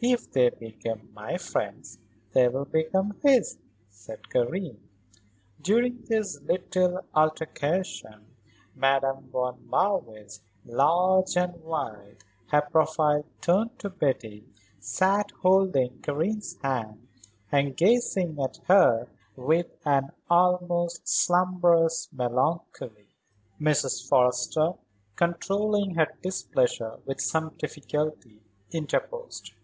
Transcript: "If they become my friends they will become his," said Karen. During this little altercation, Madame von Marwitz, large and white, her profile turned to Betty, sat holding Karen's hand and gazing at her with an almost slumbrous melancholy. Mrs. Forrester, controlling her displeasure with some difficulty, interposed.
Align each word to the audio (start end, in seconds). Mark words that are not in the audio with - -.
"If 0.00 0.32
they 0.32 0.48
become 0.50 1.08
my 1.14 1.36
friends 1.36 1.98
they 2.32 2.48
will 2.48 2.64
become 2.64 3.14
his," 3.22 3.58
said 3.88 4.28
Karen. 4.28 4.80
During 5.62 6.02
this 6.06 6.40
little 6.40 7.02
altercation, 7.14 8.26
Madame 8.74 9.28
von 9.30 9.64
Marwitz, 9.68 10.40
large 10.66 11.36
and 11.36 11.62
white, 11.62 12.24
her 12.48 12.62
profile 12.62 13.24
turned 13.40 13.78
to 13.78 13.88
Betty, 13.88 14.48
sat 14.80 15.30
holding 15.42 16.00
Karen's 16.02 16.56
hand 16.60 17.06
and 17.52 17.76
gazing 17.76 18.36
at 18.42 18.56
her 18.66 19.06
with 19.36 19.68
an 19.84 20.10
almost 20.28 21.06
slumbrous 21.06 22.08
melancholy. 22.12 23.14
Mrs. 23.60 24.08
Forrester, 24.08 24.72
controlling 25.14 25.94
her 25.94 26.08
displeasure 26.20 26.98
with 27.06 27.20
some 27.20 27.54
difficulty, 27.58 28.40
interposed. 28.72 29.52